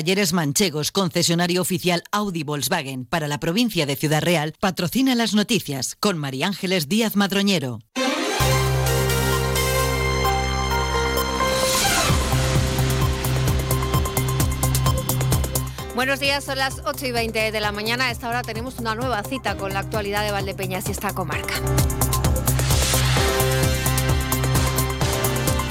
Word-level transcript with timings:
Talleres 0.00 0.32
Manchegos, 0.32 0.92
concesionario 0.92 1.60
oficial 1.60 2.02
Audi 2.10 2.42
Volkswagen 2.42 3.04
para 3.04 3.28
la 3.28 3.38
provincia 3.38 3.84
de 3.84 3.96
Ciudad 3.96 4.22
Real, 4.22 4.54
patrocina 4.58 5.14
las 5.14 5.34
noticias 5.34 5.94
con 5.94 6.16
María 6.16 6.46
Ángeles 6.46 6.88
Díaz 6.88 7.16
Madroñero. 7.16 7.80
Buenos 15.94 16.18
días, 16.18 16.44
son 16.44 16.56
las 16.56 16.80
8 16.86 17.04
y 17.04 17.12
20 17.12 17.52
de 17.52 17.60
la 17.60 17.70
mañana. 17.70 18.06
A 18.06 18.10
esta 18.10 18.30
hora 18.30 18.40
tenemos 18.40 18.78
una 18.78 18.94
nueva 18.94 19.22
cita 19.22 19.58
con 19.58 19.74
la 19.74 19.80
actualidad 19.80 20.24
de 20.24 20.32
Valdepeñas 20.32 20.88
y 20.88 20.92
esta 20.92 21.12
comarca. 21.12 21.56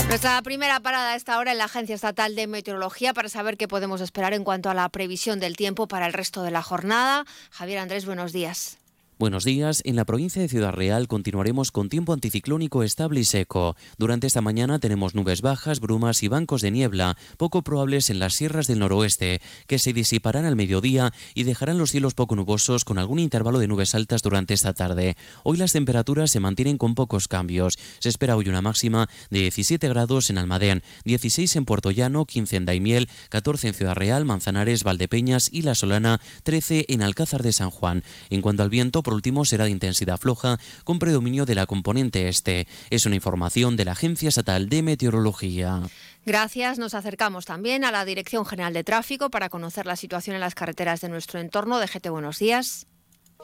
Nuestra 0.10 0.41
primera 0.41 0.80
parada 0.80 1.12
a 1.12 1.16
esta 1.16 1.38
hora 1.38 1.52
en 1.52 1.60
la 1.60 1.66
Agencia 1.66 1.94
Estatal 1.94 2.36
de 2.36 2.48
Meteorología 2.48 3.14
para 3.14 3.30
saber 3.30 3.58
qué 3.58 3.68
podemos 3.68 4.02
esperar 4.02 4.34
en 4.34 4.44
cuanto 4.44 4.71
a 4.71 4.73
la 4.73 4.89
previsión 4.89 5.40
del 5.40 5.55
tiempo 5.55 5.88
para 5.88 6.08
el 6.08 6.13
resto 6.13 6.41
de 6.41 6.49
la 6.49 6.63
jornada. 6.63 7.26
Javier 7.52 7.77
Andrés, 7.77 8.08
buenos 8.08 8.34
días. 8.34 8.79
Buenos 9.22 9.44
días. 9.44 9.82
En 9.84 9.98
la 9.98 10.05
provincia 10.05 10.41
de 10.41 10.48
Ciudad 10.48 10.72
Real 10.72 11.09
continuaremos 11.09 11.73
con 11.73 11.90
tiempo 11.90 12.14
anticiclónico 12.14 12.84
estable 12.84 13.20
y 13.20 13.26
seco. 13.26 13.76
Durante 13.98 14.27
esta 14.27 14.40
mañana 14.40 14.80
tenemos 14.80 15.14
nubes 15.14 15.41
bajas, 15.41 15.82
brumas 15.82 16.23
y 16.23 16.30
bancos 16.30 16.62
de 16.62 16.72
niebla, 16.72 17.18
poco 17.36 17.62
probables 17.62 18.10
en 18.10 18.20
las 18.20 18.36
sierras 18.36 18.68
del 18.68 18.80
noroeste, 18.80 19.41
que 19.68 19.77
se 19.77 19.91
disiparán 19.91 20.46
al 20.46 20.55
mediodía 20.55 21.12
y 21.34 21.44
dejarán 21.44 21.77
los 21.77 21.91
cielos 21.91 22.13
poco 22.13 22.38
nubosos 22.38 22.86
con 22.86 22.98
algún 22.98 23.20
intervalo 23.20 23.60
de 23.60 23.68
nubes 23.68 23.94
altas 23.94 24.22
durante 24.22 24.54
esta 24.54 24.72
tarde. 24.72 25.18
Hoy 25.44 25.58
las 25.58 25.74
temperaturas 25.74 26.32
se 26.32 26.40
mantienen 26.40 26.77
con 26.77 26.96
pocos 26.96 27.27
cambios. 27.27 27.77
Se 27.99 28.08
espera 28.08 28.38
hoy 28.38 28.48
una 28.48 28.62
máxima 28.62 29.10
de 29.30 29.41
17 29.41 29.90
grados 29.90 30.30
en 30.30 30.38
Almadén, 30.38 30.82
16 31.04 31.58
en 31.58 31.66
Puerto 31.66 31.91
Llano, 31.91 32.24
15 32.24 32.55
en 32.55 32.66
Daimiel, 32.66 33.10
14 33.27 33.68
en 33.68 33.74
Ciudad 33.74 33.96
Real, 33.96 34.24
Manzanares, 34.24 34.86
Valdepeñas 34.86 35.49
y 35.52 35.63
La 35.63 35.76
Solana, 35.76 36.22
13 36.44 36.86
en 36.88 37.02
Alcázar 37.02 37.43
de 37.43 37.52
San 37.52 37.70
Juan. 37.70 38.05
En 38.30 38.41
cuanto 38.41 38.63
al 38.63 38.70
viento, 38.70 39.04
por 39.10 39.15
último 39.15 39.43
será 39.43 39.63
de 39.63 39.71
intensidad 39.71 40.20
floja 40.20 40.60
con 40.84 40.99
predominio 40.99 41.48
de 41.48 41.55
la 41.55 41.65
componente 41.65 42.29
este. 42.29 42.68
Es 42.91 43.07
una 43.07 43.15
información 43.15 43.76
de 43.76 43.84
la 43.84 43.93
Agencia 43.93 44.29
Estatal 44.29 44.70
de 44.70 44.84
Meteorología. 44.84 45.82
Gracias. 46.27 46.77
Nos 46.77 46.93
acercamos 46.93 47.48
también 47.48 47.84
a 47.85 47.91
la 47.91 48.05
Dirección 48.05 48.46
General 48.46 48.71
de 48.71 48.84
Tráfico 48.84 49.32
para 49.32 49.49
conocer 49.49 49.87
la 49.87 49.96
situación 49.96 50.35
en 50.35 50.41
las 50.41 50.54
carreteras 50.54 51.02
de 51.02 51.10
nuestro 51.10 51.40
entorno. 51.40 51.80
DGT, 51.80 52.10
buenos 52.10 52.37
días. 52.37 52.85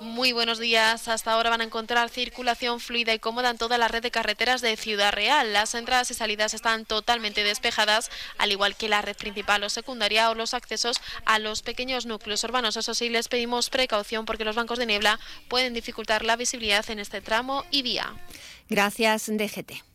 Muy 0.02 0.34
buenos 0.34 0.60
días. 0.60 1.08
Hasta 1.08 1.32
ahora 1.32 1.50
van 1.50 1.62
a 1.62 1.64
encontrar 1.64 2.10
circulación 2.10 2.82
fluida 2.82 3.14
y 3.14 3.20
cómoda 3.20 3.50
en 3.50 3.58
toda 3.58 3.78
la 3.78 3.88
red 3.88 4.04
de 4.04 4.12
carreteras 4.12 4.60
de 4.60 4.76
Ciudad 4.76 5.14
Real. 5.14 5.54
Las 5.54 5.74
entradas 5.74 6.12
y 6.12 6.14
salidas 6.14 6.54
están 6.54 6.86
totalmente 6.86 7.46
despejadas, 7.46 8.12
al 8.38 8.52
igual 8.52 8.76
que 8.76 8.90
la 8.90 9.02
red 9.02 9.16
principal 9.16 9.64
o 9.64 9.70
secundaria 9.70 10.30
o 10.30 10.36
los 10.36 10.54
accesos 10.54 11.00
a 11.24 11.40
los 11.40 11.62
pequeños 11.62 12.06
núcleos 12.06 12.44
urbanos. 12.44 12.76
Eso 12.76 12.94
sí, 12.94 13.08
les 13.08 13.30
pedimos 13.30 13.70
precaución 13.70 14.26
porque 14.26 14.44
los 14.44 14.58
bancos 14.58 14.80
de 14.80 14.86
niebla 14.86 15.18
pueden 15.48 15.74
dificultar 15.74 16.26
la 16.26 16.36
visibilidad 16.36 16.90
en 16.90 17.00
este 17.00 17.22
tramo 17.22 17.64
y 17.72 17.82
vía. 17.82 18.14
Gracias, 18.68 19.28
DGT. 19.28 19.95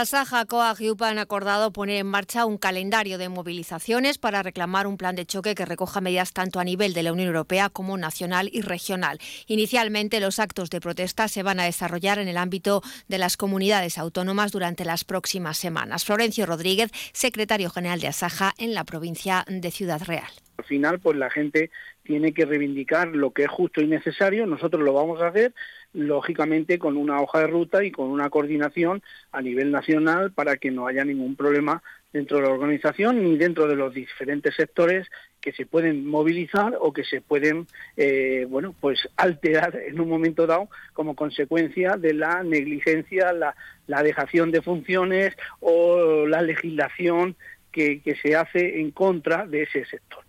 Asaja, 0.00 0.44
COAG 0.44 0.80
y 0.80 0.90
UPA 0.90 1.10
han 1.10 1.20
acordado 1.20 1.70
poner 1.72 1.98
en 1.98 2.08
marcha 2.08 2.46
un 2.46 2.58
calendario 2.58 3.16
de 3.16 3.28
movilizaciones 3.28 4.18
para 4.18 4.42
reclamar 4.42 4.88
un 4.88 4.96
plan 4.96 5.14
de 5.14 5.24
choque 5.24 5.54
que 5.54 5.64
recoja 5.64 6.00
medidas 6.00 6.32
tanto 6.32 6.58
a 6.58 6.64
nivel 6.64 6.94
de 6.94 7.04
la 7.04 7.12
Unión 7.12 7.28
Europea 7.28 7.68
como 7.68 7.96
nacional 7.96 8.50
y 8.52 8.62
regional. 8.62 9.20
Inicialmente, 9.46 10.18
los 10.18 10.40
actos 10.40 10.68
de 10.70 10.80
protesta 10.80 11.28
se 11.28 11.44
van 11.44 11.60
a 11.60 11.64
desarrollar 11.66 12.18
en 12.18 12.26
el 12.26 12.38
ámbito 12.38 12.82
de 13.06 13.18
las 13.18 13.36
comunidades 13.36 13.96
autónomas 13.96 14.50
durante 14.50 14.84
las 14.84 15.04
próximas 15.04 15.58
semanas. 15.58 16.04
Florencio 16.04 16.44
Rodríguez, 16.44 16.90
secretario 17.12 17.70
general 17.70 18.00
de 18.00 18.08
Asaja 18.08 18.52
en 18.58 18.74
la 18.74 18.82
provincia 18.82 19.44
de 19.46 19.70
Ciudad 19.70 20.02
Real. 20.02 20.26
Al 20.56 20.64
final, 20.64 20.98
pues 20.98 21.16
la 21.16 21.30
gente 21.30 21.70
tiene 22.02 22.34
que 22.34 22.46
reivindicar 22.46 23.08
lo 23.08 23.32
que 23.32 23.44
es 23.44 23.48
justo 23.48 23.80
y 23.80 23.86
necesario. 23.86 24.44
Nosotros 24.46 24.82
lo 24.82 24.92
vamos 24.92 25.22
a 25.22 25.28
hacer 25.28 25.54
lógicamente 25.94 26.78
con 26.78 26.96
una 26.96 27.20
hoja 27.20 27.40
de 27.40 27.46
ruta 27.46 27.84
y 27.84 27.90
con 27.90 28.08
una 28.08 28.28
coordinación 28.28 29.02
a 29.32 29.40
nivel 29.40 29.70
nacional 29.70 30.32
para 30.32 30.56
que 30.56 30.70
no 30.70 30.86
haya 30.86 31.04
ningún 31.04 31.36
problema 31.36 31.82
dentro 32.12 32.36
de 32.36 32.44
la 32.44 32.50
organización 32.50 33.22
ni 33.22 33.36
dentro 33.36 33.66
de 33.66 33.76
los 33.76 33.94
diferentes 33.94 34.54
sectores 34.54 35.08
que 35.40 35.52
se 35.52 35.66
pueden 35.66 36.06
movilizar 36.06 36.76
o 36.80 36.92
que 36.92 37.04
se 37.04 37.20
pueden 37.20 37.66
eh, 37.96 38.46
bueno 38.48 38.74
pues 38.80 39.08
alterar 39.16 39.76
en 39.76 40.00
un 40.00 40.08
momento 40.08 40.46
dado 40.46 40.68
como 40.92 41.14
consecuencia 41.14 41.96
de 41.96 42.14
la 42.14 42.42
negligencia 42.42 43.32
la, 43.32 43.54
la 43.86 44.02
dejación 44.02 44.50
de 44.50 44.62
funciones 44.62 45.34
o 45.60 46.26
la 46.26 46.42
legislación 46.42 47.36
que 47.72 48.16
se 48.22 48.36
hace 48.36 48.80
en 48.80 48.92
contra 48.92 49.48
de 49.48 49.62
ese 49.62 49.84
sector. 49.86 50.23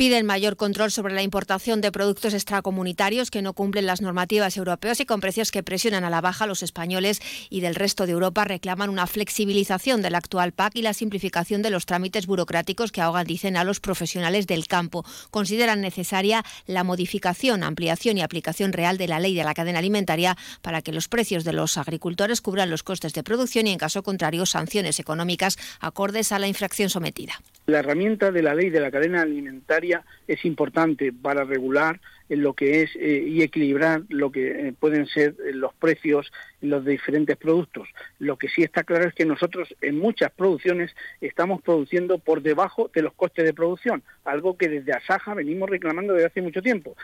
Piden 0.00 0.24
mayor 0.24 0.56
control 0.56 0.90
sobre 0.90 1.12
la 1.12 1.20
importación 1.20 1.82
de 1.82 1.92
productos 1.92 2.32
extracomunitarios 2.32 3.30
que 3.30 3.42
no 3.42 3.52
cumplen 3.52 3.84
las 3.84 4.00
normativas 4.00 4.56
europeas 4.56 4.98
y 5.00 5.04
con 5.04 5.20
precios 5.20 5.50
que 5.50 5.62
presionan 5.62 6.04
a 6.04 6.08
la 6.08 6.22
baja 6.22 6.46
los 6.46 6.62
españoles 6.62 7.20
y 7.50 7.60
del 7.60 7.74
resto 7.74 8.06
de 8.06 8.12
Europa 8.12 8.44
reclaman 8.44 8.88
una 8.88 9.06
flexibilización 9.06 10.00
del 10.00 10.14
actual 10.14 10.52
PAC 10.52 10.76
y 10.76 10.80
la 10.80 10.94
simplificación 10.94 11.60
de 11.60 11.68
los 11.68 11.84
trámites 11.84 12.26
burocráticos 12.26 12.92
que 12.92 13.02
ahogan, 13.02 13.26
dicen, 13.26 13.58
a 13.58 13.64
los 13.64 13.80
profesionales 13.80 14.46
del 14.46 14.66
campo. 14.68 15.04
Consideran 15.30 15.82
necesaria 15.82 16.46
la 16.64 16.82
modificación, 16.82 17.62
ampliación 17.62 18.16
y 18.16 18.22
aplicación 18.22 18.72
real 18.72 18.96
de 18.96 19.06
la 19.06 19.20
ley 19.20 19.34
de 19.34 19.44
la 19.44 19.52
cadena 19.52 19.80
alimentaria 19.80 20.34
para 20.62 20.80
que 20.80 20.94
los 20.94 21.08
precios 21.08 21.44
de 21.44 21.52
los 21.52 21.76
agricultores 21.76 22.40
cubran 22.40 22.70
los 22.70 22.82
costes 22.82 23.12
de 23.12 23.22
producción 23.22 23.66
y, 23.66 23.72
en 23.72 23.78
caso 23.78 24.02
contrario, 24.02 24.46
sanciones 24.46 24.98
económicas 24.98 25.58
acordes 25.78 26.32
a 26.32 26.38
la 26.38 26.48
infracción 26.48 26.88
sometida. 26.88 27.34
La 27.66 27.80
herramienta 27.80 28.32
de 28.32 28.42
la 28.42 28.54
ley 28.54 28.70
de 28.70 28.80
la 28.80 28.90
cadena 28.90 29.20
alimentaria 29.20 29.89
es 30.26 30.44
importante 30.44 31.12
para 31.12 31.44
regular 31.44 32.00
lo 32.36 32.54
que 32.54 32.82
es 32.82 32.90
eh, 32.96 33.24
y 33.26 33.42
equilibrar 33.42 34.02
lo 34.08 34.30
que 34.30 34.68
eh, 34.68 34.74
pueden 34.78 35.06
ser 35.06 35.34
eh, 35.44 35.52
los 35.52 35.74
precios 35.74 36.32
en 36.62 36.70
los 36.70 36.84
diferentes 36.84 37.36
productos. 37.36 37.88
Lo 38.18 38.36
que 38.36 38.48
sí 38.48 38.62
está 38.62 38.84
claro 38.84 39.08
es 39.08 39.14
que 39.14 39.24
nosotros 39.24 39.74
en 39.80 39.98
muchas 39.98 40.30
producciones 40.30 40.94
estamos 41.20 41.60
produciendo 41.62 42.18
por 42.18 42.42
debajo 42.42 42.90
de 42.94 43.02
los 43.02 43.14
costes 43.14 43.44
de 43.44 43.54
producción, 43.54 44.02
algo 44.24 44.56
que 44.56 44.68
desde 44.68 44.92
Asaja 44.92 45.34
venimos 45.34 45.68
reclamando 45.68 46.14
desde 46.14 46.26
hace 46.26 46.42
mucho 46.42 46.62
tiempo. 46.62 46.96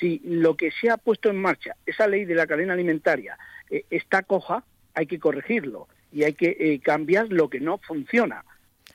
Si 0.00 0.20
lo 0.24 0.56
que 0.56 0.70
se 0.72 0.90
ha 0.90 0.96
puesto 0.96 1.30
en 1.30 1.40
marcha, 1.40 1.76
esa 1.86 2.08
ley 2.08 2.24
de 2.24 2.34
la 2.34 2.46
cadena 2.46 2.72
alimentaria, 2.72 3.38
está 3.90 4.22
coja, 4.22 4.64
hay 4.94 5.06
que 5.06 5.18
corregirlo 5.18 5.88
y 6.12 6.24
hay 6.24 6.34
que 6.34 6.80
cambiar 6.82 7.28
lo 7.30 7.48
que 7.48 7.60
no 7.60 7.78
funciona 7.78 8.44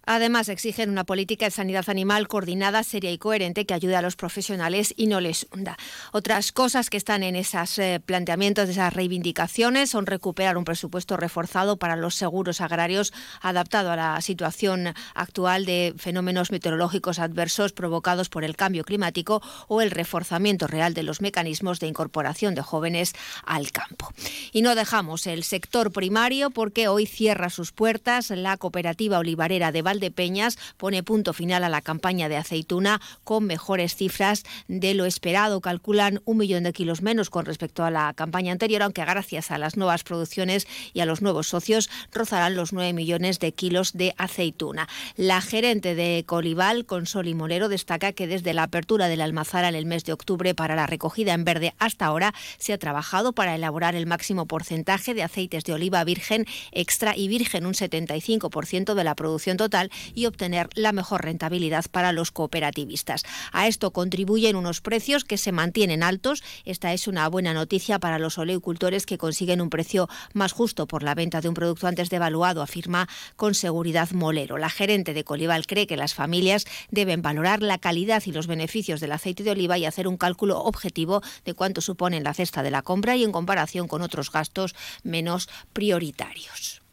Además, 0.10 0.48
exigen 0.48 0.90
una 0.90 1.04
política 1.04 1.46
de 1.46 1.52
sanidad 1.52 1.90
animal 1.90 2.30
coordinada, 2.30 2.82
seria 2.84 3.12
y 3.12 3.18
coherente 3.18 3.66
que 3.66 3.74
ayude 3.74 3.98
a 3.98 4.02
los 4.02 4.16
profesionales 4.16 4.94
y 4.96 5.08
no 5.08 5.20
les 5.20 5.48
hunda. 5.52 5.76
Otras 6.14 6.54
cosas 6.54 6.90
que 6.90 6.96
están 6.96 7.24
en 7.24 7.36
esos 7.36 7.78
eh, 7.78 8.02
planteamientos, 8.04 8.70
esas 8.70 8.94
reivindicaciones, 8.94 9.90
son 9.90 10.06
recuperar 10.06 10.58
un 10.58 10.64
presupuesto 10.64 11.18
reforzado 11.18 11.76
para 11.76 11.98
los 11.98 12.16
seguros 12.16 12.62
agrarios 12.62 13.12
adaptado 13.42 13.92
a 13.92 13.98
la 13.98 14.22
situación 14.22 14.94
actual 15.14 15.66
de 15.66 15.94
fenómenos 15.98 16.52
meteorológicos 16.52 17.20
adversos 17.20 17.74
provocados 17.74 18.30
por 18.30 18.46
el 18.46 18.56
cambio 18.56 18.86
climático 18.86 19.42
o 19.68 19.82
el 19.82 19.92
reforzamiento 19.92 20.68
real 20.68 20.94
de 20.94 21.04
los 21.04 21.20
mecanismos 21.20 21.82
de 21.82 21.88
incorporación 21.88 22.56
de 22.56 22.62
jóvenes 22.62 23.14
al 23.46 23.74
campo. 23.74 24.14
Y 24.54 24.62
no 24.62 24.74
dejamos 24.76 25.28
el 25.28 25.44
sector 25.44 25.92
primario 25.92 26.50
porque 26.50 26.88
hoy 26.88 27.08
cierra 27.08 27.50
sus 27.50 27.74
puertas 27.74 28.30
la 28.30 28.56
cooperativa 28.56 29.20
olivarera 29.20 29.74
de 29.74 29.82
Val 29.82 29.97
de 30.00 30.12
Peñas 30.12 30.58
pone 30.78 31.04
punto 31.04 31.34
final 31.34 31.64
a 31.64 31.70
la 31.70 31.82
campaña 31.82 32.30
de 32.30 32.38
aceituna 32.38 33.02
con 33.24 33.46
mejores 33.46 33.96
cifras 33.96 34.44
de 34.68 34.94
lo 34.94 35.06
esperado. 35.06 35.62
Calculan 35.62 36.22
un 36.26 36.38
millón 36.38 36.64
de 36.64 36.74
kilos 36.74 37.02
menos 37.02 37.30
con 37.30 37.46
respecto 37.46 37.84
a 37.84 37.92
la 37.92 38.14
campaña 38.14 38.52
anterior, 38.52 38.84
aunque 38.84 39.06
gracias 39.06 39.52
a 39.52 39.58
las 39.58 39.78
nuevas 39.78 40.04
producciones 40.04 40.68
y 40.94 41.00
a 41.02 41.06
los 41.06 41.22
nuevos 41.22 41.48
socios 41.48 41.90
rozarán 42.12 42.56
los 42.56 42.74
9 42.74 42.94
millones 42.94 43.40
de 43.40 43.52
kilos 43.52 43.94
de 43.94 44.14
aceituna. 44.18 44.88
La 45.16 45.42
gerente 45.42 45.96
de 45.96 46.24
Colival, 46.26 46.86
Consol 46.86 47.28
y 47.28 47.34
Molero, 47.34 47.70
destaca 47.70 48.14
que 48.14 48.28
desde 48.28 48.54
la 48.54 48.64
apertura 48.64 49.08
de 49.08 49.18
la 49.18 49.24
almazara 49.24 49.70
en 49.70 49.76
el 49.76 49.86
mes 49.86 50.04
de 50.04 50.14
octubre 50.14 50.54
para 50.56 50.76
la 50.76 50.88
recogida 50.88 51.34
en 51.34 51.44
verde 51.44 51.74
hasta 51.80 52.06
ahora 52.06 52.34
se 52.58 52.74
ha 52.74 52.78
trabajado 52.78 53.34
para 53.34 53.56
elaborar 53.56 53.96
el 53.96 54.06
máximo 54.06 54.46
porcentaje 54.46 55.14
de 55.14 55.24
aceites 55.24 55.64
de 55.64 55.74
oliva 55.74 56.04
virgen, 56.04 56.46
extra 56.72 57.16
y 57.16 57.28
virgen, 57.28 57.66
un 57.66 57.74
75% 57.74 58.94
de 58.94 59.04
la 59.04 59.16
producción 59.16 59.58
total 59.58 59.87
y 60.14 60.26
obtener 60.26 60.70
la 60.74 60.92
mejor 60.92 61.24
rentabilidad 61.24 61.86
para 61.92 62.12
los 62.12 62.32
cooperativistas. 62.32 63.24
A 63.52 63.68
esto 63.68 63.92
contribuyen 63.92 64.56
unos 64.56 64.82
precios 64.82 65.24
que 65.24 65.38
se 65.38 65.52
mantienen 65.52 66.04
altos. 66.04 66.44
Esta 66.66 66.94
es 66.94 67.08
una 67.08 67.28
buena 67.28 67.54
noticia 67.54 68.00
para 68.00 68.20
los 68.20 68.38
oleocultores 68.38 69.06
que 69.06 69.18
consiguen 69.18 69.62
un 69.62 69.70
precio 69.70 70.08
más 70.34 70.52
justo 70.52 70.88
por 70.88 71.04
la 71.04 71.16
venta 71.16 71.42
de 71.42 71.50
un 71.50 71.56
producto 71.56 71.88
antes 71.88 72.10
devaluado, 72.10 72.62
afirma 72.62 73.08
con 73.36 73.56
seguridad 73.56 74.12
Molero. 74.12 74.58
La 74.58 74.70
gerente 74.70 75.14
de 75.14 75.24
Colival 75.24 75.68
cree 75.68 75.88
que 75.88 75.98
las 75.98 76.14
familias 76.14 76.66
deben 76.90 77.22
valorar 77.22 77.62
la 77.62 77.78
calidad 77.78 78.24
y 78.26 78.32
los 78.32 78.48
beneficios 78.48 79.00
del 79.00 79.12
aceite 79.12 79.44
de 79.44 79.52
oliva 79.52 79.78
y 79.78 79.86
hacer 79.86 80.08
un 80.08 80.18
cálculo 80.18 80.60
objetivo 80.60 81.22
de 81.46 81.54
cuánto 81.54 81.82
supone 81.82 82.18
en 82.18 82.24
la 82.24 82.34
cesta 82.34 82.64
de 82.64 82.72
la 82.72 82.82
compra 82.82 83.16
y 83.16 83.24
en 83.24 83.32
comparación 83.32 83.88
con 83.88 84.02
otros 84.02 84.32
gastos 84.32 84.76
menos 85.04 85.50
prioritarios. 85.74 86.87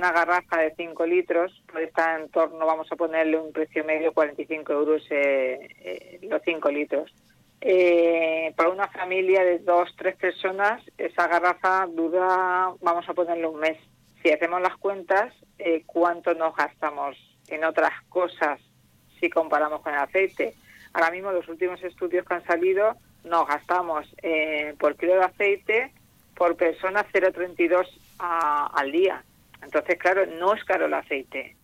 Una 0.00 0.12
garrafa 0.12 0.56
de 0.56 0.74
5 0.76 1.04
litros 1.04 1.62
puede 1.70 1.84
estar 1.84 2.18
en 2.18 2.30
torno, 2.30 2.64
vamos 2.64 2.90
a 2.90 2.96
ponerle 2.96 3.38
un 3.38 3.52
precio 3.52 3.84
medio, 3.84 4.14
45 4.14 4.72
euros 4.72 5.02
eh, 5.10 5.68
eh, 5.78 6.18
los 6.22 6.40
5 6.42 6.70
litros. 6.70 7.12
Eh, 7.60 8.50
para 8.56 8.70
una 8.70 8.88
familia 8.88 9.44
de 9.44 9.58
dos, 9.58 9.94
tres 9.98 10.16
personas, 10.16 10.82
esa 10.96 11.28
garrafa 11.28 11.86
dura, 11.86 12.70
vamos 12.80 13.06
a 13.10 13.12
ponerle 13.12 13.46
un 13.46 13.60
mes. 13.60 13.76
Si 14.22 14.30
hacemos 14.30 14.62
las 14.62 14.74
cuentas, 14.78 15.34
eh, 15.58 15.82
¿cuánto 15.84 16.32
nos 16.32 16.56
gastamos 16.56 17.14
en 17.48 17.62
otras 17.64 17.92
cosas 18.08 18.58
si 19.20 19.28
comparamos 19.28 19.82
con 19.82 19.92
el 19.92 20.00
aceite? 20.00 20.54
Ahora 20.94 21.10
mismo 21.10 21.30
los 21.30 21.46
últimos 21.46 21.82
estudios 21.82 22.24
que 22.24 22.32
han 22.32 22.46
salido 22.46 22.96
nos 23.24 23.46
gastamos 23.46 24.06
eh, 24.22 24.74
por 24.78 24.96
kilo 24.96 25.16
de 25.16 25.24
aceite 25.24 25.92
por 26.34 26.56
persona 26.56 27.04
0,32 27.12 27.86
al 28.18 28.92
día. 28.92 29.22
Entonces, 29.62 29.98
claro, 29.98 30.26
no 30.26 30.54
es 30.54 30.64
caro 30.64 30.86
el 30.86 30.94
aceite. 30.94 31.56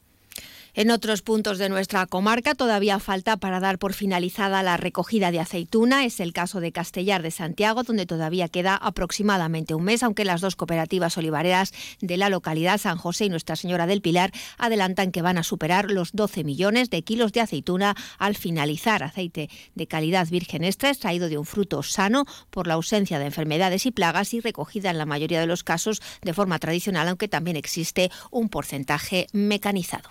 En 0.78 0.90
otros 0.90 1.22
puntos 1.22 1.56
de 1.56 1.70
nuestra 1.70 2.04
comarca 2.04 2.54
todavía 2.54 2.98
falta 2.98 3.38
para 3.38 3.60
dar 3.60 3.78
por 3.78 3.94
finalizada 3.94 4.62
la 4.62 4.76
recogida 4.76 5.30
de 5.30 5.40
aceituna. 5.40 6.04
Es 6.04 6.20
el 6.20 6.34
caso 6.34 6.60
de 6.60 6.70
Castellar 6.70 7.22
de 7.22 7.30
Santiago, 7.30 7.82
donde 7.82 8.04
todavía 8.04 8.50
queda 8.50 8.76
aproximadamente 8.76 9.72
un 9.72 9.84
mes, 9.84 10.02
aunque 10.02 10.26
las 10.26 10.42
dos 10.42 10.54
cooperativas 10.54 11.16
olivareras 11.16 11.72
de 12.02 12.18
la 12.18 12.28
localidad, 12.28 12.76
San 12.76 12.98
José 12.98 13.24
y 13.24 13.30
Nuestra 13.30 13.56
Señora 13.56 13.86
del 13.86 14.02
Pilar, 14.02 14.32
adelantan 14.58 15.12
que 15.12 15.22
van 15.22 15.38
a 15.38 15.44
superar 15.44 15.90
los 15.90 16.12
12 16.12 16.44
millones 16.44 16.90
de 16.90 17.00
kilos 17.00 17.32
de 17.32 17.40
aceituna 17.40 17.94
al 18.18 18.36
finalizar. 18.36 19.02
Aceite 19.02 19.48
de 19.74 19.86
calidad 19.86 20.28
virgen 20.28 20.62
extra 20.62 20.90
extraído 20.90 21.30
de 21.30 21.38
un 21.38 21.46
fruto 21.46 21.82
sano 21.82 22.26
por 22.50 22.66
la 22.66 22.74
ausencia 22.74 23.18
de 23.18 23.24
enfermedades 23.24 23.86
y 23.86 23.92
plagas 23.92 24.34
y 24.34 24.40
recogida 24.40 24.90
en 24.90 24.98
la 24.98 25.06
mayoría 25.06 25.40
de 25.40 25.46
los 25.46 25.64
casos 25.64 26.02
de 26.20 26.34
forma 26.34 26.58
tradicional, 26.58 27.08
aunque 27.08 27.28
también 27.28 27.56
existe 27.56 28.10
un 28.30 28.50
porcentaje 28.50 29.26
mecanizado. 29.32 30.10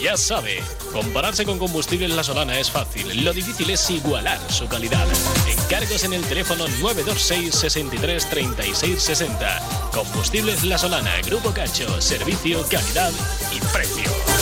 Ya 0.00 0.16
sabe, 0.16 0.62
compararse 0.92 1.44
con 1.44 1.58
combustibles 1.58 2.10
La 2.10 2.24
Solana 2.24 2.58
es 2.58 2.70
fácil. 2.70 3.22
Lo 3.22 3.34
difícil 3.34 3.68
es 3.68 3.90
igualar 3.90 4.38
su 4.50 4.66
calidad. 4.66 5.06
Encargos 5.46 6.04
en 6.04 6.14
el 6.14 6.22
teléfono 6.22 6.66
926 6.80 7.54
63 7.54 8.30
36 8.30 9.02
60. 9.02 9.90
Combustibles 9.92 10.64
La 10.64 10.78
Solana, 10.78 11.20
Grupo 11.20 11.50
Cacho, 11.50 12.00
servicio, 12.00 12.64
calidad 12.70 13.12
y 13.54 13.60
precio. 13.72 14.39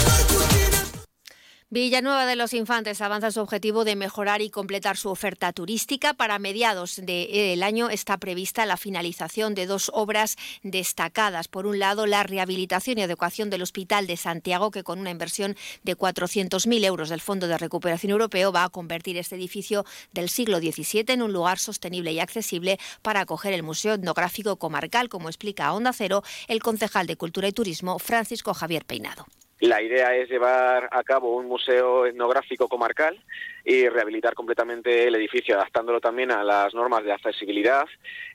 Villanueva 1.71 2.25
de 2.25 2.35
los 2.35 2.55
Infantes 2.55 3.03
avanza 3.03 3.31
su 3.31 3.41
objetivo 3.41 3.85
de 3.85 3.95
mejorar 3.95 4.41
y 4.41 4.49
completar 4.49 4.97
su 4.97 5.11
oferta 5.11 5.53
turística. 5.53 6.15
Para 6.15 6.39
mediados 6.39 6.97
del 6.97 7.63
año 7.63 7.91
está 7.91 8.17
prevista 8.17 8.65
la 8.65 8.79
finalización 8.79 9.55
de 9.55 9.67
dos 9.67 9.91
obras 9.93 10.37
destacadas. 10.63 11.47
Por 11.47 11.67
un 11.67 11.79
lado, 11.79 12.07
la 12.07 12.23
rehabilitación 12.23 12.97
y 12.97 13.03
adecuación 13.03 13.51
del 13.51 13.61
Hospital 13.61 14.07
de 14.07 14.17
Santiago, 14.17 14.71
que 14.71 14.83
con 14.83 14.99
una 14.99 15.11
inversión 15.11 15.57
de 15.83 15.95
400.000 15.95 16.87
euros 16.87 17.11
del 17.11 17.21
Fondo 17.21 17.47
de 17.49 17.59
Recuperación 17.59 18.13
Europeo 18.13 18.51
va 18.51 18.65
a 18.65 18.71
convertir 18.71 19.19
este 19.19 19.37
edificio 19.37 19.85
del 20.15 20.31
siglo 20.31 20.61
XVII 20.61 21.05
en 21.09 21.21
un 21.21 21.35
lugar 21.35 21.59
sostenible 21.59 22.13
y 22.13 22.21
accesible 22.21 22.79
para 23.03 23.21
acoger 23.21 23.53
el 23.53 23.63
Museo 23.63 23.93
Etnográfico 23.93 24.57
Comarcal, 24.57 25.11
como 25.11 25.29
explica 25.29 25.67
a 25.67 25.75
Onda 25.75 25.93
Cero 25.93 26.23
el 26.47 26.63
concejal 26.63 27.07
de 27.07 27.17
Cultura 27.17 27.47
y 27.47 27.53
Turismo, 27.53 27.99
Francisco 27.99 28.55
Javier 28.55 28.87
Peinado. 28.87 29.27
La 29.61 29.83
idea 29.83 30.15
es 30.15 30.29
llevar 30.29 30.89
a 30.93 31.03
cabo 31.03 31.37
un 31.37 31.47
museo 31.47 32.07
etnográfico 32.07 32.69
comarcal 32.69 33.19
y 33.65 33.89
rehabilitar 33.89 34.35
completamente 34.35 35.09
el 35.09 35.17
edificio, 35.17 35.57
adaptándolo 35.57 36.01
también 36.01 36.31
a 36.31 36.45
las 36.45 36.75
normas 36.75 37.03
de 37.05 37.13
accesibilidad 37.13 37.85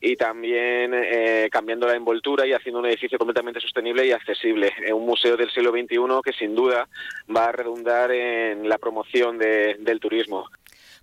y 0.02 0.18
también 0.18 0.92
eh, 0.94 1.48
cambiando 1.50 1.88
la 1.88 1.96
envoltura 1.96 2.46
y 2.46 2.52
haciendo 2.52 2.80
un 2.80 2.88
edificio 2.88 3.18
completamente 3.18 3.62
sostenible 3.62 4.06
y 4.06 4.12
accesible. 4.12 4.74
Un 4.94 5.06
museo 5.06 5.38
del 5.38 5.50
siglo 5.50 5.72
XXI 5.72 5.98
que 6.26 6.34
sin 6.34 6.56
duda 6.56 6.90
va 7.34 7.46
a 7.46 7.52
redundar 7.54 8.12
en 8.12 8.68
la 8.68 8.78
promoción 8.78 9.38
del 9.38 10.00
turismo. 10.02 10.50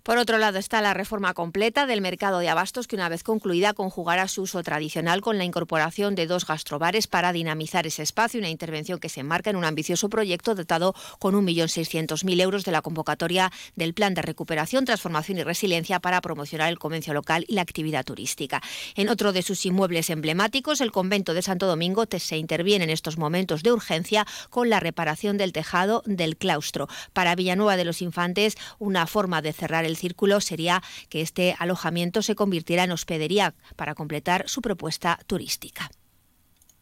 Por 0.03 0.17
otro 0.17 0.39
lado 0.39 0.57
está 0.57 0.81
la 0.81 0.95
reforma 0.95 1.35
completa 1.35 1.85
del 1.85 2.01
mercado 2.01 2.39
de 2.39 2.49
abastos 2.49 2.87
que 2.87 2.95
una 2.95 3.07
vez 3.07 3.21
concluida 3.21 3.73
conjugará 3.73 4.27
su 4.27 4.41
uso 4.41 4.63
tradicional 4.63 5.21
con 5.21 5.37
la 5.37 5.43
incorporación 5.43 6.15
de 6.15 6.25
dos 6.25 6.47
gastrobares 6.47 7.05
para 7.05 7.31
dinamizar 7.31 7.85
ese 7.85 8.01
espacio, 8.01 8.39
una 8.39 8.49
intervención 8.49 8.99
que 8.99 9.09
se 9.09 9.19
enmarca 9.19 9.51
en 9.51 9.57
un 9.57 9.63
ambicioso 9.63 10.09
proyecto 10.09 10.55
dotado 10.55 10.95
con 11.19 11.35
1.600.000 11.35 12.41
euros 12.41 12.65
de 12.65 12.71
la 12.71 12.81
convocatoria 12.81 13.51
del 13.75 13.93
Plan 13.93 14.15
de 14.15 14.23
Recuperación, 14.23 14.85
Transformación 14.85 15.37
y 15.37 15.43
Resiliencia 15.43 15.99
para 15.99 16.19
promocionar 16.21 16.69
el 16.69 16.79
comercio 16.79 17.13
local 17.13 17.45
y 17.47 17.53
la 17.53 17.61
actividad 17.61 18.03
turística. 18.03 18.59
En 18.95 19.07
otro 19.07 19.33
de 19.33 19.43
sus 19.43 19.63
inmuebles 19.67 20.09
emblemáticos, 20.09 20.81
el 20.81 20.91
convento 20.91 21.35
de 21.35 21.43
Santo 21.43 21.67
Domingo 21.67 22.05
se 22.17 22.37
interviene 22.37 22.85
en 22.85 22.89
estos 22.89 23.17
momentos 23.17 23.61
de 23.61 23.71
urgencia 23.71 24.25
con 24.49 24.69
la 24.69 24.79
reparación 24.79 25.37
del 25.37 25.53
tejado 25.53 26.01
del 26.05 26.37
claustro. 26.37 26.87
Para 27.13 27.35
Villanueva 27.35 27.77
de 27.77 27.85
los 27.85 28.01
Infantes, 28.01 28.57
una 28.79 29.05
forma 29.05 29.43
de 29.43 29.53
cerrar 29.53 29.85
el 29.85 29.90
el 29.91 29.97
círculo 29.97 30.41
sería 30.41 30.81
que 31.09 31.21
este 31.21 31.55
alojamiento 31.59 32.21
se 32.21 32.35
convirtiera 32.35 32.83
en 32.83 32.91
hospedería 32.91 33.53
para 33.75 33.93
completar 33.93 34.47
su 34.47 34.61
propuesta 34.61 35.19
turística. 35.27 35.89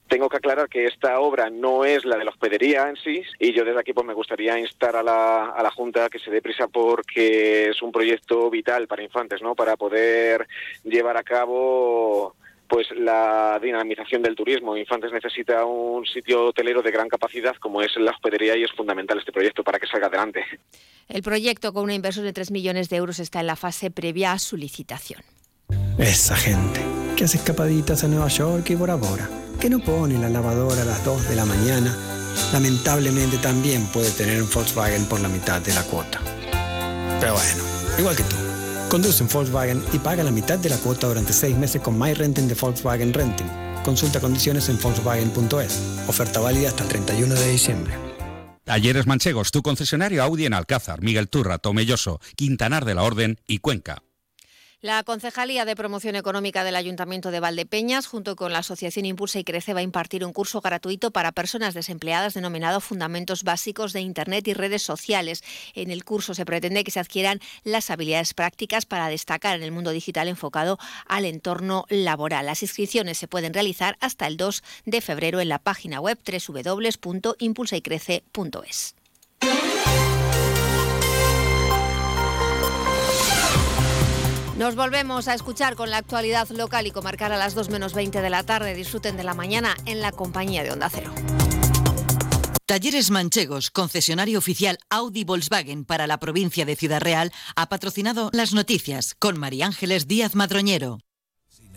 Tengo 0.08 0.28
que 0.28 0.38
aclarar 0.38 0.68
que 0.70 0.86
esta 0.86 1.20
obra 1.20 1.52
no 1.52 1.86
es 1.86 2.04
la 2.04 2.18
de 2.18 2.26
la 2.26 2.32
hospedería 2.32 2.90
en 2.90 2.96
sí 2.96 3.22
y 3.38 3.54
yo 3.54 3.64
desde 3.64 3.80
aquí 3.80 3.94
pues 3.94 4.08
me 4.08 4.16
gustaría 4.16 4.58
instar 4.58 4.96
a 4.96 5.04
la, 5.04 5.50
a 5.50 5.62
la 5.62 5.70
Junta 5.70 6.10
que 6.10 6.18
se 6.18 6.32
dé 6.32 6.42
prisa 6.42 6.68
porque 6.68 7.70
es 7.70 7.82
un 7.84 7.92
proyecto 7.92 8.50
vital 8.50 8.88
para 8.88 9.04
infantes, 9.04 9.40
¿no? 9.44 9.54
Para 9.54 9.78
poder 9.78 10.48
llevar 10.84 11.16
a 11.16 11.22
cabo 11.22 12.36
pues 12.70 12.88
la 12.96 13.60
dinamización 13.62 14.22
del 14.22 14.36
turismo. 14.36 14.78
Infantes 14.78 15.12
necesita 15.12 15.66
un 15.66 16.06
sitio 16.06 16.46
hotelero 16.46 16.82
de 16.82 16.92
gran 16.92 17.10
capacidad 17.10 17.56
como 17.56 17.82
es 17.82 17.92
la 17.98 18.12
hospedería 18.12 18.56
y 18.56 18.64
es 18.64 18.72
fundamental 18.72 19.18
este 19.18 19.32
proyecto 19.32 19.64
para 19.64 19.80
que 19.80 19.88
salga 19.88 20.08
adelante. 20.08 20.46
El 21.10 21.24
proyecto 21.24 21.74
con 21.74 21.84
una 21.84 21.96
inversión 21.96 22.26
de 22.26 22.34
3 22.34 22.52
millones 22.52 22.90
de 22.90 22.98
euros 22.98 23.20
está 23.20 23.40
en 23.40 23.48
la 23.48 23.56
fase 23.56 23.90
previa 23.90 24.32
a 24.32 24.40
su 24.40 24.56
licitación. 24.56 25.22
Esa 25.98 26.36
gente 26.36 26.82
que 27.18 27.26
hace 27.26 27.38
escapaditas 27.38 28.04
a 28.04 28.08
Nueva 28.08 28.28
York 28.28 28.70
y 28.70 28.76
Bora 28.76 28.96
Bora, 28.96 29.28
que 29.60 29.70
no 29.70 29.80
pone 29.80 30.18
la 30.18 30.30
lavadora 30.30 30.84
a 30.84 30.86
las 30.86 31.04
2 31.04 31.30
de 31.30 31.36
la 31.36 31.46
mañana, 31.46 31.94
lamentablemente 32.54 33.38
también 33.40 33.86
puede 33.88 34.12
tener 34.12 34.42
un 34.42 34.50
Volkswagen 34.50 35.06
por 35.10 35.20
la 35.20 35.28
mitad 35.28 35.60
de 35.62 35.74
la 35.74 35.84
cuota. 35.84 36.22
Pero 37.20 37.34
bueno, 37.34 37.64
igual 37.98 38.16
que 38.16 38.24
tú. 38.24 38.39
Conduce 38.90 39.22
un 39.22 39.30
Volkswagen 39.30 39.84
y 39.94 40.00
paga 40.00 40.24
la 40.24 40.32
mitad 40.32 40.58
de 40.58 40.70
la 40.70 40.78
cuota 40.78 41.08
durante 41.08 41.32
seis 41.32 41.56
meses 41.56 41.80
con 41.80 41.98
My 41.98 42.16
Renting 42.16 42.48
de 42.48 42.56
Volkswagen 42.56 43.14
Renting. 43.14 43.48
Consulta 43.86 44.20
condiciones 44.20 44.68
en 44.68 44.82
Volkswagen.es. 44.82 45.80
Oferta 46.08 46.40
válida 46.40 46.70
hasta 46.70 46.84
el 46.84 46.90
31 46.90 47.36
de 47.36 47.52
diciembre. 47.52 47.94
Talleres 48.64 49.06
Manchegos, 49.08 49.52
tu 49.52 49.62
concesionario 49.62 50.24
Audi 50.24 50.46
en 50.46 50.54
Alcázar, 50.54 51.02
Miguel 51.02 51.30
Turra, 51.30 51.60
Tomelloso, 51.60 52.20
Quintanar 52.36 52.86
de 52.86 52.96
la 52.96 53.04
Orden 53.04 53.40
y 53.48 53.60
Cuenca. 53.60 54.02
La 54.82 55.04
Concejalía 55.04 55.66
de 55.66 55.76
Promoción 55.76 56.16
Económica 56.16 56.64
del 56.64 56.78
Ayuntamiento 56.78 57.32
de 57.32 57.42
Valdepeñas, 57.42 58.08
junto 58.08 58.38
con 58.38 58.54
la 58.54 58.60
Asociación 58.60 59.06
Impulsa 59.06 59.38
y 59.38 59.44
Crece, 59.44 59.74
va 59.74 59.82
a 59.82 59.84
impartir 59.84 60.24
un 60.24 60.32
curso 60.32 60.62
gratuito 60.62 61.12
para 61.12 61.34
personas 61.34 61.74
desempleadas 61.74 62.34
denominado 62.34 62.80
Fundamentos 62.80 63.44
Básicos 63.44 63.92
de 63.92 64.00
Internet 64.00 64.48
y 64.48 64.54
Redes 64.54 64.82
Sociales. 64.82 65.44
En 65.74 65.92
el 65.92 66.06
curso 66.06 66.34
se 66.34 66.46
pretende 66.46 66.86
que 66.86 66.92
se 66.92 67.02
adquieran 67.02 67.42
las 67.66 67.90
habilidades 67.90 68.34
prácticas 68.34 68.86
para 68.86 69.10
destacar 69.10 69.58
en 69.58 69.64
el 69.64 69.74
mundo 69.74 69.92
digital 69.92 70.30
enfocado 70.30 70.80
al 71.08 71.26
entorno 71.26 71.84
laboral. 71.90 72.46
Las 72.46 72.64
inscripciones 72.64 73.18
se 73.18 73.28
pueden 73.28 73.54
realizar 73.54 73.98
hasta 74.00 74.28
el 74.28 74.38
2 74.38 74.64
de 74.86 75.02
febrero 75.02 75.42
en 75.42 75.50
la 75.50 75.60
página 75.60 76.00
web 76.00 76.18
www.impulsaycrece.es. 76.26 78.96
Nos 84.60 84.76
volvemos 84.76 85.30
a 85.30 85.36
escuchar 85.36 85.78
con 85.78 85.90
la 85.90 85.96
actualidad 85.96 86.50
local 86.50 86.86
y 86.86 86.92
comarcar 86.92 87.32
a 87.32 87.38
las 87.38 87.56
2 87.56 87.70
menos 87.70 87.94
20 87.94 88.22
de 88.22 88.30
la 88.30 88.44
tarde. 88.44 88.76
Disfruten 88.76 89.16
de 89.16 89.24
la 89.24 89.34
mañana 89.34 89.78
en 89.86 90.02
la 90.02 90.12
compañía 90.12 90.64
de 90.64 90.72
Onda 90.74 90.90
Cero. 90.90 91.14
Talleres 92.66 93.10
Manchegos, 93.10 93.72
concesionario 93.72 94.38
oficial 94.38 94.78
Audi 94.90 95.24
Volkswagen 95.24 95.86
para 95.86 96.08
la 96.08 96.20
provincia 96.20 96.66
de 96.66 96.76
Ciudad 96.76 97.00
Real, 97.00 97.32
ha 97.56 97.70
patrocinado 97.70 98.32
las 98.34 98.54
noticias 98.54 99.16
con 99.18 99.40
María 99.40 99.66
Ángeles 99.66 100.10
Díaz 100.10 100.36
Madroñero. 100.36 101.00